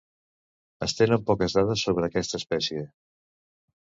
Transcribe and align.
Es 0.85 0.95
tenen 1.01 1.21
poques 1.27 1.55
dades 1.57 1.83
sobre 1.89 2.07
aquesta 2.07 2.39
espècie. 2.43 2.83